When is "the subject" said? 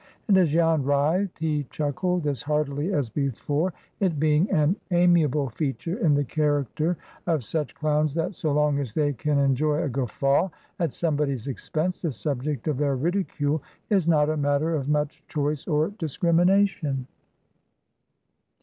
12.01-12.67